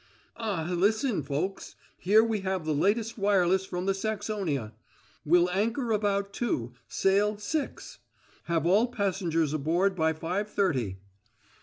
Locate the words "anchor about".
5.51-6.33